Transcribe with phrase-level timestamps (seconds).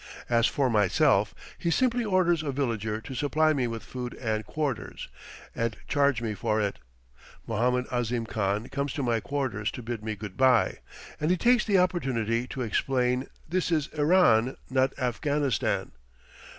[0.31, 5.09] As for myself, he simply orders a villager to supply me with food and quarters,
[5.55, 6.79] and charge me for it.
[7.45, 10.79] Mohammed Ahzim Khan comes to my quarters to bid me good by,
[11.19, 15.91] and he takes the opportunity to explain "this is Iran, not Afghanistan.